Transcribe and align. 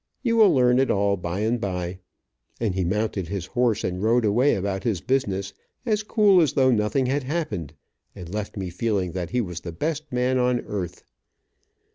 You 0.23 0.35
will 0.37 0.51
learn 0.51 0.79
it 0.79 0.89
all 0.89 1.15
by 1.15 1.41
and 1.41 1.61
by," 1.61 1.99
and 2.59 2.73
he 2.73 2.83
mounted 2.83 3.27
his 3.27 3.45
horse 3.45 3.83
and 3.83 4.01
rode 4.01 4.25
away 4.25 4.55
about 4.55 4.83
his 4.83 4.99
business, 4.99 5.53
as 5.85 6.01
cool 6.01 6.41
as 6.41 6.53
though 6.53 6.71
nothing 6.71 7.05
had 7.05 7.21
happened, 7.25 7.73
and 8.15 8.27
left 8.33 8.57
me 8.57 8.71
feeling 8.71 9.11
that 9.11 9.29
he 9.29 9.41
was 9.41 9.59
the 9.59 9.71
best 9.71 10.11
man 10.11 10.39
on 10.39 10.61
earth. 10.61 11.03